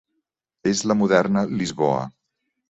És 0.71 0.81
la 0.91 0.97
moderna 1.01 1.45
Lisboa. 1.61 2.01